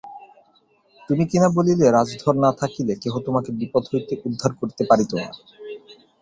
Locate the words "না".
2.43-2.51, 5.19-5.29